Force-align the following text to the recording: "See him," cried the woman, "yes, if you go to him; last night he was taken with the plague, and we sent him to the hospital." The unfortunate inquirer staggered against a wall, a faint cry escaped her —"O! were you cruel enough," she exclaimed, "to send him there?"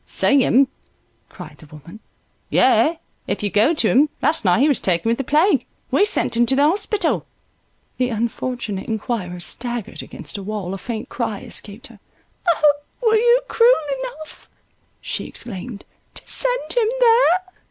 "See 0.03 0.41
him," 0.43 0.67
cried 1.29 1.57
the 1.57 1.67
woman, 1.67 1.99
"yes, 2.49 2.97
if 3.27 3.43
you 3.43 3.51
go 3.51 3.75
to 3.75 3.87
him; 3.87 4.09
last 4.19 4.43
night 4.43 4.61
he 4.61 4.67
was 4.67 4.79
taken 4.79 5.09
with 5.09 5.19
the 5.19 5.23
plague, 5.23 5.59
and 5.61 5.65
we 5.91 6.05
sent 6.05 6.35
him 6.35 6.47
to 6.47 6.55
the 6.55 6.63
hospital." 6.63 7.23
The 7.99 8.09
unfortunate 8.09 8.87
inquirer 8.89 9.39
staggered 9.39 10.01
against 10.01 10.39
a 10.39 10.41
wall, 10.41 10.73
a 10.73 10.79
faint 10.79 11.09
cry 11.09 11.41
escaped 11.41 11.85
her 11.85 11.99
—"O! 12.49 12.73
were 13.03 13.15
you 13.15 13.41
cruel 13.47 13.79
enough," 14.01 14.49
she 15.01 15.25
exclaimed, 15.27 15.85
"to 16.15 16.23
send 16.27 16.73
him 16.73 16.87
there?" 16.99 17.39